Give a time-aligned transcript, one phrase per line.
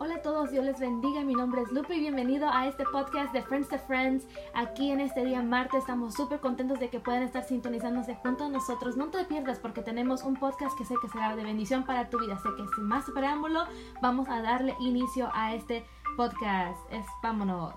[0.00, 1.24] Hola a todos, Dios les bendiga.
[1.24, 4.28] Mi nombre es Lupe y bienvenido a este podcast de Friends to Friends.
[4.54, 8.48] Aquí en este día martes estamos súper contentos de que puedan estar sintonizándose junto a
[8.48, 8.96] nosotros.
[8.96, 12.20] No te pierdas porque tenemos un podcast que sé que será de bendición para tu
[12.20, 12.38] vida.
[12.38, 13.64] Sé que sin más preámbulo
[14.00, 15.84] vamos a darle inicio a este
[16.16, 16.78] podcast.
[17.20, 17.74] Vámonos.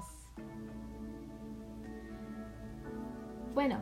[3.56, 3.80] Bueno,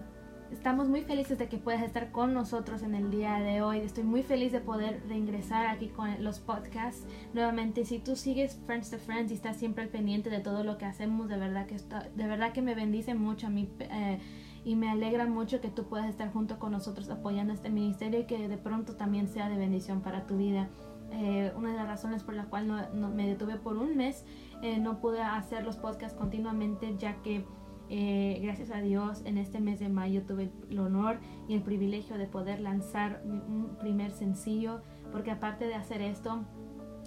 [0.51, 3.79] Estamos muy felices de que puedas estar con nosotros en el día de hoy.
[3.79, 7.05] Estoy muy feliz de poder reingresar aquí con los podcasts.
[7.33, 10.79] Nuevamente, si tú sigues Friends to Friends y estás siempre al pendiente de todo lo
[10.79, 13.69] que hacemos, de verdad que, de verdad que me bendice mucho a mí.
[13.79, 14.19] Eh,
[14.65, 18.25] y me alegra mucho que tú puedas estar junto con nosotros apoyando este ministerio y
[18.25, 20.67] que de pronto también sea de bendición para tu vida.
[21.11, 24.25] Eh, una de las razones por la cual no, me detuve por un mes,
[24.61, 27.45] eh, no pude hacer los podcasts continuamente ya que
[27.89, 32.17] eh, gracias a Dios, en este mes de mayo tuve el honor y el privilegio
[32.17, 36.45] de poder lanzar un primer sencillo, porque aparte de hacer esto,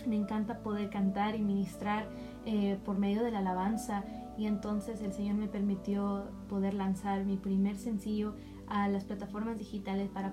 [0.06, 2.08] me encanta poder cantar y ministrar
[2.46, 4.04] eh, por medio de la alabanza.
[4.36, 8.34] Y entonces el Señor me permitió poder lanzar mi primer sencillo
[8.66, 10.32] a las plataformas digitales para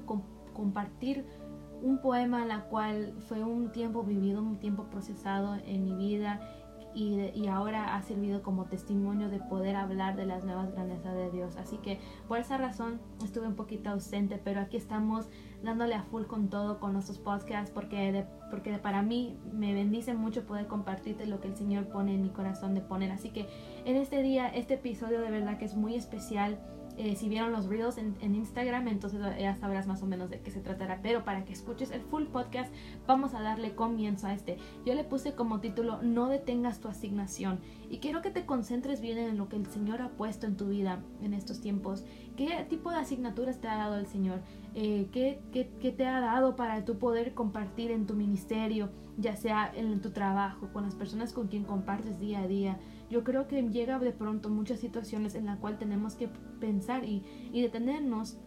[0.53, 1.25] compartir
[1.81, 6.41] un poema la cual fue un tiempo vivido, un tiempo procesado en mi vida
[6.93, 11.55] y, ahora ha servido como testimonio de poder hablar de las nuevas grandezas de Dios.
[11.57, 15.27] Así que por esa razón estuve un poquito ausente, pero aquí estamos
[15.63, 20.45] dándole a full con todo con nuestros podcasts porque, porque para mí me bendice mucho
[20.45, 23.11] poder compartirte lo que el Señor pone en mi corazón de poner.
[23.11, 23.47] Así que
[23.85, 26.59] en este día, este episodio de verdad que es muy especial
[26.99, 30.51] eh, si vieron los reels en, Instagram, entonces ya sabrás más o menos de qué
[30.51, 30.99] se tratará.
[31.01, 32.73] Pero para que escuches el full podcast,
[33.07, 34.57] vamos a darle comienzo a este.
[34.85, 37.61] Yo le puse como título No detengas tu asignación.
[37.89, 40.67] Y quiero que te concentres bien en lo que el Señor ha puesto en tu
[40.67, 42.03] vida en estos tiempos.
[42.35, 44.41] ¿Qué tipo de asignaturas te ha dado el Señor?
[44.75, 49.35] Eh, ¿qué, qué, qué te ha dado para tu poder compartir en tu ministerio, ya
[49.35, 52.79] sea en tu trabajo, con las personas con quien compartes día a día?
[53.09, 57.23] yo creo que llega de pronto muchas situaciones en las cuales tenemos que pensar y,
[57.51, 58.37] detenernos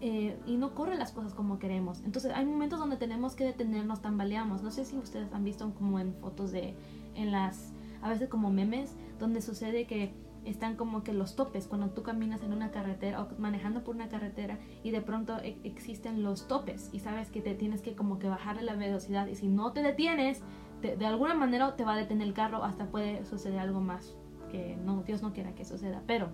[0.00, 2.00] eh, y no corren las cosas como queremos.
[2.04, 4.62] Entonces hay momentos donde tenemos que detenernos, tambaleamos.
[4.62, 6.76] No sé si ustedes han visto como en fotos de,
[7.14, 7.72] en las,
[8.02, 10.14] a veces como memes, donde sucede que
[10.44, 14.08] están como que los topes cuando tú caminas en una carretera o manejando por una
[14.08, 18.18] carretera y de pronto e, existen los topes y sabes que te tienes que como
[18.18, 20.42] que bajarle la velocidad y si no te detienes
[20.82, 24.16] de alguna manera te va a detener el carro, hasta puede suceder algo más
[24.50, 26.02] que no, Dios no quiera que suceda.
[26.06, 26.28] Pero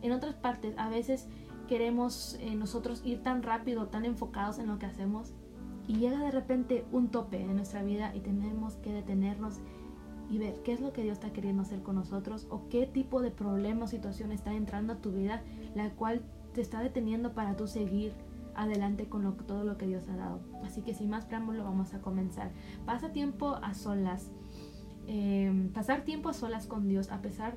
[0.00, 1.28] en otras partes, a veces
[1.68, 5.32] queremos eh, nosotros ir tan rápido, tan enfocados en lo que hacemos
[5.86, 9.60] y llega de repente un tope en nuestra vida y tenemos que detenernos
[10.32, 13.20] y ver qué es lo que Dios está queriendo hacer con nosotros o qué tipo
[13.20, 15.42] de problema o situación está entrando a tu vida,
[15.74, 16.22] la cual
[16.54, 18.14] te está deteniendo para tú seguir
[18.54, 20.40] adelante con todo lo que Dios ha dado.
[20.64, 22.50] Así que sin más preámbulo vamos a comenzar.
[22.86, 24.32] Pasa tiempo a solas.
[25.06, 27.54] Em, pasar tiempo a solas con Dios, a pesar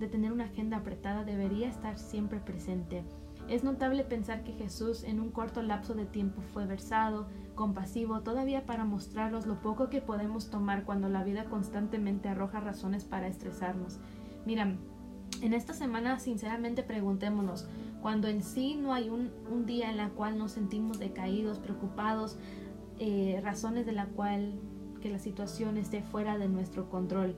[0.00, 3.04] de tener una agenda apretada, debería estar siempre presente.
[3.48, 8.64] Es notable pensar que Jesús en un corto lapso de tiempo fue versado, compasivo, todavía
[8.64, 13.98] para mostrarnos lo poco que podemos tomar cuando la vida constantemente arroja razones para estresarnos.
[14.46, 14.74] Mira,
[15.42, 17.68] en esta semana sinceramente preguntémonos,
[18.00, 19.30] cuando en sí no hay un,
[19.66, 22.38] día en la cual nos sentimos decaídos, preocupados,
[22.98, 24.54] eh, razones de la cual
[25.00, 27.34] que la situación esté fuera de nuestro control.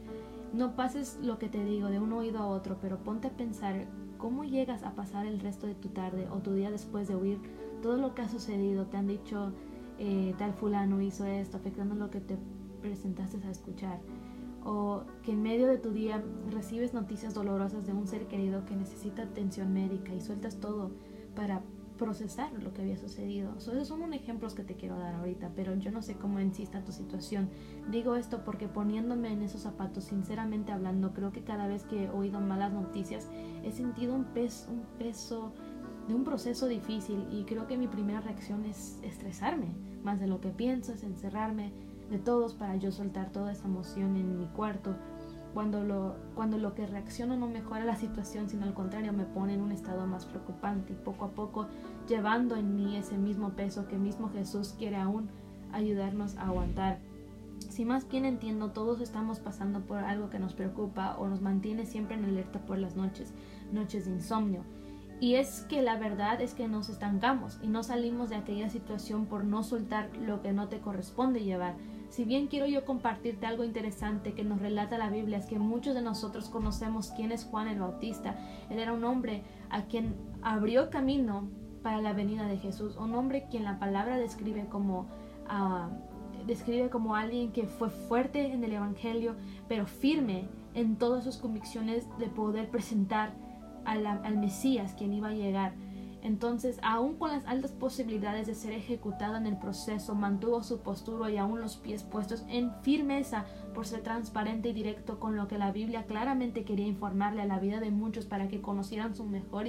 [0.53, 3.87] No pases lo que te digo de un oído a otro, pero ponte a pensar
[4.19, 7.39] cómo llegas a pasar el resto de tu tarde o tu día después de oír
[7.83, 8.87] todo lo que ha sucedido.
[8.87, 9.53] Te han dicho
[9.99, 12.37] eh, tal fulano hizo esto, afectando lo que te
[12.81, 14.01] presentaste a escuchar
[14.67, 18.75] o que en medio de tu día recibes noticias dolorosas de un ser querido que
[18.75, 20.91] necesita atención médica y sueltas todo
[21.37, 21.63] para
[21.97, 23.57] procesar lo que había sucedido.
[23.57, 26.85] esos son unos ejemplos que te quiero dar ahorita, pero yo no sé cómo insista
[26.85, 27.49] tu situación.
[27.91, 32.11] Digo esto porque poniéndome en esos zapatos, sinceramente hablando, creo que cada vez que he
[32.11, 33.29] oído malas noticias
[33.65, 35.53] he sentido un peso, un peso
[36.09, 39.69] de un proceso difícil y creo que mi primera reacción es estresarme,
[40.05, 41.73] más de lo que pienso es encerrarme,
[42.11, 44.95] de todos para yo soltar toda esa emoción en mi cuarto.
[45.55, 49.55] Cuando lo, cuando lo que reacciono no mejora la situación, sino al contrario me pone
[49.55, 51.67] en un estado más preocupante y poco a poco
[52.09, 55.29] llevando en mí ese mismo peso que mismo Jesús quiere aún
[55.73, 56.99] ayudarnos a aguantar.
[57.71, 61.87] Si más bien entiendo, todos estamos pasando por algo que nos preocupa o nos mantiene
[61.87, 63.33] siempre en alerta por las noches,
[63.73, 64.63] noches de insomnio.
[65.21, 69.27] Y es que la verdad es que nos estancamos y no salimos de aquella situación
[69.27, 71.75] por no soltar lo que no te corresponde llevar,
[72.09, 75.95] si bien quiero yo compartirte algo interesante que nos relata la Biblia, es que muchos
[75.95, 78.37] de nosotros conocemos quién es Juan el Bautista.
[78.71, 81.49] Él era un hombre a quien abrió camino
[81.83, 85.07] para la venida de Jesús, un hombre quien la palabra describe como
[85.49, 85.91] ah,
[86.47, 89.37] describe como alguien que fue fuerte en el Evangelio,
[89.69, 93.35] pero firme en todas sus convicciones de poder presentar
[93.85, 95.75] al Mesías, quien iba a llegar.
[96.27, 101.31] Entonces, aún con las altas posibilidades de ser ejecutado en el proceso, mantuvo su postura
[101.31, 105.57] y aún los pies puestos en firmeza por ser transparente y directo con lo que
[105.57, 109.67] la Biblia claramente quería informarle a la vida de muchos para que conocieran su mejor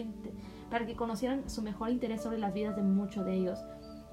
[0.71, 3.59] para que conocieran su mejor interés sobre las vidas de muchos de ellos.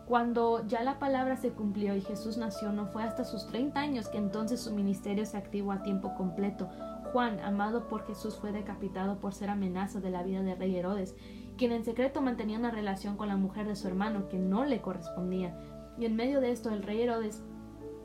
[0.07, 4.09] Cuando ya la palabra se cumplió y Jesús nació, no fue hasta sus 30 años
[4.11, 6.69] que entonces su ministerio se activó a tiempo completo.
[7.11, 11.15] Juan, amado por Jesús, fue decapitado por ser amenaza de la vida de rey Herodes
[11.57, 14.81] quien en secreto mantenía una relación con la mujer de su hermano que no le
[14.81, 15.57] correspondía.
[15.99, 17.43] Y en medio de esto el rey Herodes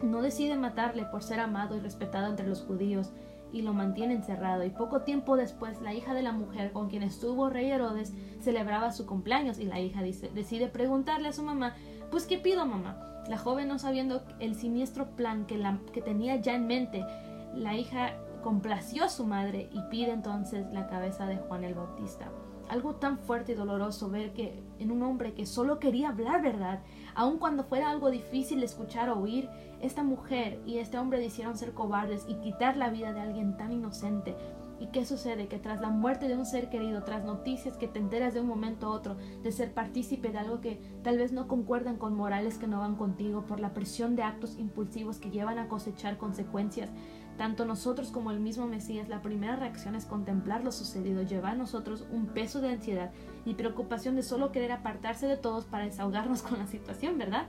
[0.02, 3.12] no decide matarle por ser amado y respetado entre los judíos
[3.52, 4.64] y lo mantiene encerrado.
[4.64, 8.92] Y poco tiempo después, la hija de la mujer con quien estuvo rey Herodes celebraba
[8.92, 11.76] su cumpleaños y la hija dice, decide preguntarle a su mamá,
[12.12, 13.24] pues ¿qué pido mamá?
[13.28, 17.06] La joven no sabiendo el siniestro plan que, la, que tenía ya en mente,
[17.54, 22.32] la hija complació a su madre y pide entonces la cabeza de Juan el Bautista
[22.70, 26.82] algo tan fuerte y doloroso ver que en un hombre que solo quería hablar verdad,
[27.16, 29.50] aun cuando fuera algo difícil de escuchar o oír,
[29.82, 33.72] esta mujer y este hombre decidieron ser cobardes y quitar la vida de alguien tan
[33.72, 34.36] inocente.
[34.80, 35.48] ¿Y qué sucede?
[35.48, 38.48] Que tras la muerte de un ser querido, tras noticias que te enteras de un
[38.48, 42.58] momento a otro, de ser partícipe de algo que tal vez no concuerdan con morales
[42.58, 46.90] que no van contigo, por la presión de actos impulsivos que llevan a cosechar consecuencias,
[47.38, 51.56] tanto nosotros como el mismo Mesías, la primera reacción es contemplar lo sucedido, lleva a
[51.56, 53.12] nosotros un peso de ansiedad
[53.46, 57.48] y preocupación de solo querer apartarse de todos para desahogarnos con la situación, ¿verdad?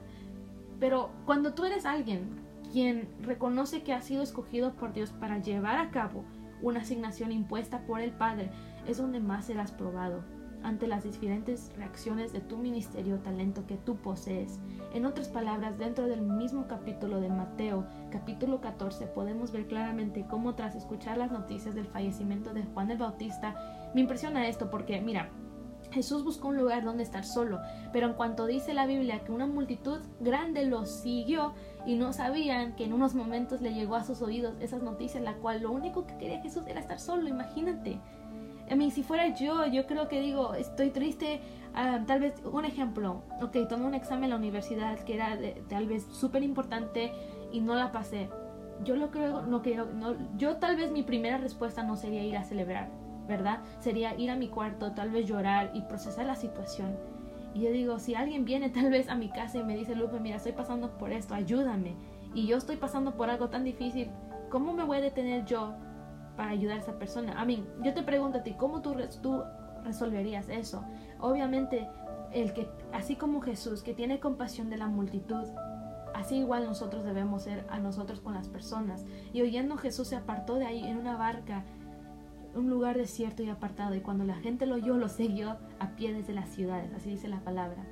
[0.78, 2.28] Pero cuando tú eres alguien
[2.72, 6.24] quien reconoce que ha sido escogido por Dios para llevar a cabo
[6.62, 8.50] una asignación impuesta por el Padre,
[8.86, 10.22] es donde más serás probado
[10.62, 14.60] ante las diferentes reacciones de tu ministerio talento que tú posees.
[14.92, 20.54] En otras palabras, dentro del mismo capítulo de Mateo, capítulo 14, podemos ver claramente cómo
[20.54, 25.30] tras escuchar las noticias del fallecimiento de Juan el Bautista, me impresiona esto porque, mira,
[25.90, 27.60] Jesús buscó un lugar donde estar solo,
[27.92, 31.54] pero en cuanto dice la Biblia que una multitud grande lo siguió
[31.86, 35.34] y no sabían que en unos momentos le llegó a sus oídos esas noticias, la
[35.34, 38.00] cual lo único que quería Jesús era estar solo, imagínate.
[38.70, 41.40] A mí, si fuera yo, yo creo que digo, estoy triste.
[41.74, 45.36] Ah, tal vez, un ejemplo, ok, tomé un examen en la universidad que era
[45.68, 47.12] tal vez súper importante
[47.50, 48.28] y no la pasé.
[48.84, 52.36] Yo lo creo, no quiero, no, yo tal vez mi primera respuesta no sería ir
[52.36, 52.88] a celebrar,
[53.30, 53.60] ¿verdad?
[53.78, 56.94] Sería ir a mi cuarto, tal vez llorar y procesar la situación.
[57.54, 60.20] Y yo digo, si alguien viene tal vez a mi casa y me dice, Lupe,
[60.20, 61.94] mira, estoy pasando por esto, ayúdame.
[62.34, 64.10] Y yo estoy pasando por algo tan difícil,
[64.50, 65.74] ¿cómo me voy a detener yo
[66.40, 67.38] para ayudar a esa persona.
[67.38, 68.94] A mí, yo te pregunto a ti, ¿cómo tú,
[69.84, 70.82] resolverías eso?
[71.18, 71.86] Obviamente,
[72.32, 75.44] el que, así como Jesús, que tiene compasión de la multitud,
[76.14, 79.04] así igual nosotros debemos ser a nosotros con las personas.
[79.34, 81.64] Y oyendo Jesús se apartó de ahí en una barca,
[82.54, 86.12] un lugar desierto y apartado, y cuando la gente lo oyó, lo siguió a pie
[86.12, 87.84] desde las ciudades, así dice la palabra.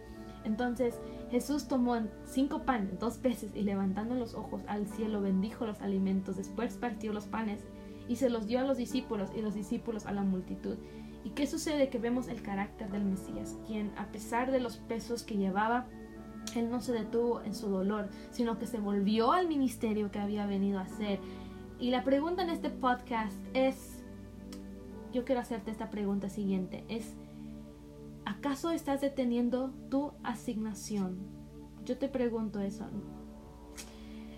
[0.44, 0.98] Entonces
[1.30, 6.36] Jesús tomó cinco panes, dos peces, y levantando los ojos al cielo bendijo los alimentos,
[6.36, 7.60] después partió los panes
[8.08, 10.76] y se los dio a los discípulos y los discípulos a la multitud.
[11.24, 11.90] ¿Y qué sucede?
[11.90, 15.86] Que vemos el carácter del Mesías, quien a pesar de los pesos que llevaba,
[16.54, 20.46] él no se detuvo en su dolor, sino que se volvió al ministerio que había
[20.46, 21.20] venido a hacer.
[21.78, 23.97] Y la pregunta en este podcast es,
[25.12, 27.14] yo quiero hacerte esta pregunta siguiente, es,
[28.24, 31.18] ¿acaso estás deteniendo tu asignación?
[31.84, 32.86] Yo te pregunto eso.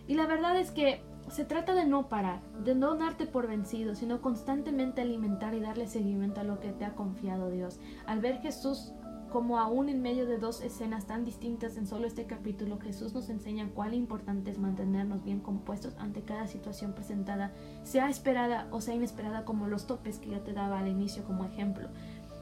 [0.07, 3.95] Y la verdad es que se trata de no parar, de no darte por vencido,
[3.95, 7.79] sino constantemente alimentar y darle seguimiento a lo que te ha confiado Dios.
[8.07, 8.93] Al ver Jesús
[9.31, 13.31] como aún en medio de dos escenas tan distintas en solo este capítulo, Jesús nos
[13.31, 17.53] enseña cuán importante es mantenernos bien compuestos ante cada situación presentada,
[17.85, 21.45] sea esperada o sea inesperada como los topes que ya te daba al inicio como
[21.45, 21.89] ejemplo.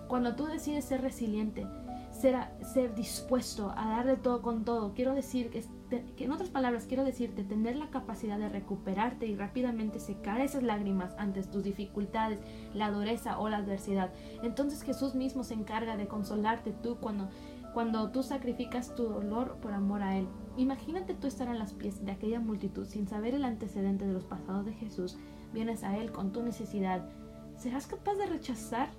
[0.08, 1.66] Cuando tú decides ser resiliente,
[2.10, 6.86] ser, ser dispuesto a darle todo con todo, quiero decir que que en otras palabras
[6.86, 12.40] quiero decirte, tener la capacidad de recuperarte y rápidamente secar esas lágrimas ante tus dificultades,
[12.74, 14.12] la dureza o la adversidad.
[14.42, 17.28] Entonces Jesús mismo se encarga de consolarte tú cuando,
[17.72, 20.28] cuando tú sacrificas tu dolor por amor a Él.
[20.56, 24.24] Imagínate tú estar a las pies de aquella multitud sin saber el antecedente de los
[24.24, 25.16] pasados de Jesús.
[25.52, 27.08] Vienes a Él con tu necesidad.
[27.56, 28.90] ¿Serás capaz de rechazar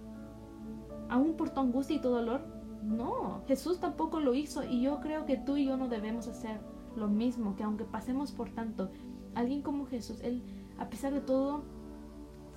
[1.09, 2.41] aún por tu angustia y tu dolor?
[2.83, 6.59] No, Jesús tampoco lo hizo y yo creo que tú y yo no debemos hacer
[6.95, 8.89] lo mismo, que aunque pasemos por tanto,
[9.35, 10.43] alguien como Jesús, Él,
[10.77, 11.63] a pesar de todo,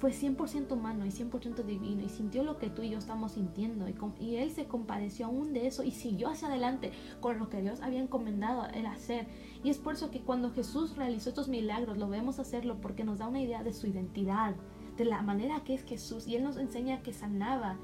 [0.02, 3.86] fue 100% humano y 100% divino y sintió lo que tú y yo estamos sintiendo
[4.18, 7.80] y, él se compadeció aún de eso y siguió hacia adelante con lo que Dios
[7.82, 9.28] había encomendado él hacer.
[9.62, 13.20] Y es por eso que cuando Jesús realizó estos milagros lo vemos hacerlo porque nos
[13.20, 14.56] da una idea de su identidad,
[14.96, 17.78] de la manera que es Jesús y él nos enseña que sanaba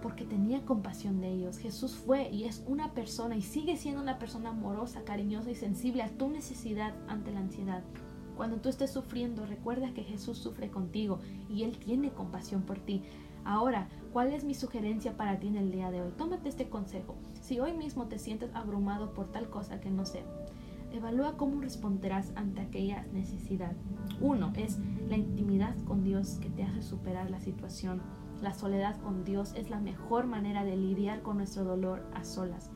[0.00, 1.58] porque tenía compasión de ellos.
[1.58, 6.02] Jesús fue y es una persona y sigue siendo una persona amorosa, cariñosa y sensible
[6.02, 7.82] a tu necesidad ante la ansiedad.
[8.36, 13.02] Cuando tú estés sufriendo, recuerda que Jesús sufre contigo y Él tiene compasión por ti.
[13.44, 16.12] Ahora, ¿cuál es mi sugerencia para ti en el día de hoy?
[16.16, 17.16] Tómate este consejo.
[17.42, 20.24] Si hoy mismo te sientes abrumado por tal cosa que no sé,
[20.92, 23.72] evalúa cómo responderás ante aquella necesidad.
[24.20, 24.78] Uno es
[25.08, 28.02] la intimidad con Dios que te hace superar la situación
[28.40, 32.70] la soledad con Dios es la mejor manera de lidiar con nuestro dolor a solas.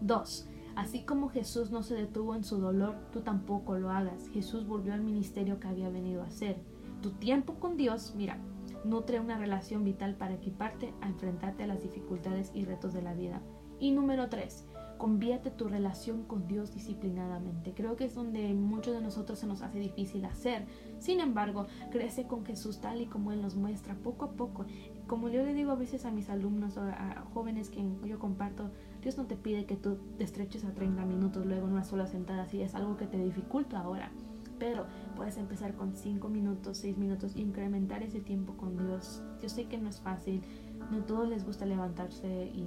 [0.00, 0.48] 2.
[0.76, 4.28] Así como Jesús no se detuvo en su dolor, tú tampoco lo hagas.
[4.28, 6.56] Jesús volvió al ministerio que había venido a hacer.
[7.02, 8.38] Tu tiempo con Dios, mira,
[8.84, 13.14] nutre una relación vital para equiparte a enfrentarte a las dificultades y retos de la
[13.14, 13.42] vida.
[13.78, 14.66] Y número 3.
[15.00, 17.72] Convierte tu relación con Dios disciplinadamente.
[17.72, 20.66] Creo que es donde muchos de nosotros se nos hace difícil hacer.
[20.98, 24.66] Sin embargo, crece con Jesús tal y como Él nos muestra poco a poco.
[25.06, 28.68] Como yo le digo a veces a mis alumnos o a jóvenes que yo comparto,
[29.00, 32.06] Dios no te pide que tú te estreches a 30 minutos luego en una sola
[32.06, 34.12] sentada, si es algo que te dificulta ahora.
[34.58, 34.84] Pero
[35.16, 39.22] puedes empezar con 5 minutos, 6 minutos incrementar ese tiempo con Dios.
[39.40, 40.42] Yo sé que no es fácil,
[40.90, 42.66] no a todos les gusta levantarse y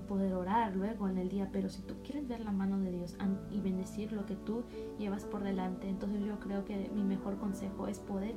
[0.00, 3.16] poder orar luego en el día, pero si tú quieres ver la mano de Dios
[3.50, 4.64] y bendecir lo que tú
[4.98, 8.34] llevas por delante, entonces yo creo que mi mejor consejo es poder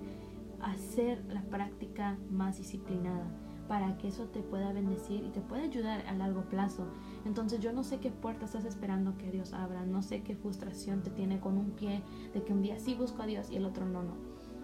[0.61, 3.25] hacer la práctica más disciplinada
[3.67, 6.85] para que eso te pueda bendecir y te pueda ayudar a largo plazo.
[7.25, 11.01] Entonces yo no sé qué puerta estás esperando que Dios abra, no sé qué frustración
[11.01, 13.65] te tiene con un pie de que un día sí busco a Dios y el
[13.65, 14.13] otro no, no.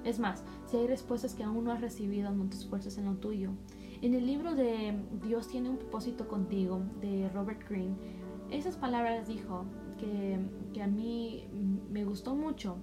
[0.04, 3.16] Es más, si hay respuestas que aún no has recibido, no te esfuerces en lo
[3.16, 3.52] tuyo.
[4.02, 7.96] En el libro de Dios tiene un propósito contigo, de Robert Greene,
[8.50, 9.66] esas palabras dijo
[10.00, 10.40] que,
[10.74, 11.48] que a mí
[11.90, 12.78] me gustó mucho.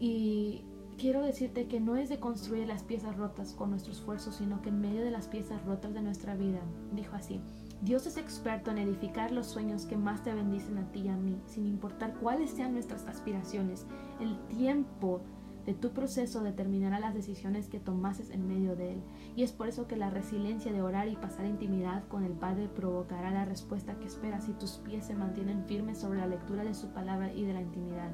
[0.00, 0.64] Y
[0.98, 4.70] quiero decirte que no es de construir las piezas rotas con nuestro esfuerzo, sino que
[4.70, 6.60] en medio de las piezas rotas de nuestra vida,
[6.92, 7.40] dijo así,
[7.80, 11.16] Dios es experto en edificar los sueños que más te bendicen a ti y a
[11.16, 13.86] mí, sin importar cuáles sean nuestras aspiraciones.
[14.20, 15.20] El tiempo
[15.68, 19.02] de tu proceso determinará las decisiones que tomases en medio de él.
[19.36, 22.70] Y es por eso que la resiliencia de orar y pasar intimidad con el Padre
[22.74, 26.72] provocará la respuesta que esperas si tus pies se mantienen firmes sobre la lectura de
[26.72, 28.10] su palabra y de la intimidad.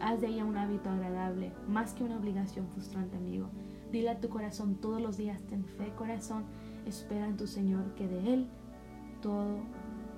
[0.00, 3.50] Haz de ella un hábito agradable, más que una obligación frustrante, amigo.
[3.92, 6.42] Dile a tu corazón todos los días, ten fe, corazón,
[6.86, 8.48] espera en tu Señor, que de Él
[9.22, 9.60] todo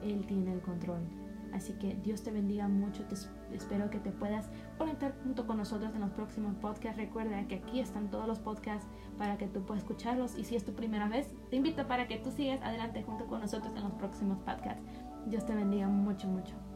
[0.02, 1.02] Él tiene el control.
[1.52, 3.04] Así que Dios te bendiga mucho.
[3.04, 3.14] Te
[3.54, 4.48] espero que te puedas
[4.78, 6.96] conectar junto con nosotros en los próximos podcasts.
[6.96, 10.38] Recuerda que aquí están todos los podcasts para que tú puedas escucharlos.
[10.38, 13.40] Y si es tu primera vez, te invito para que tú sigas adelante junto con
[13.40, 14.82] nosotros en los próximos podcasts.
[15.26, 16.67] Dios te bendiga mucho, mucho.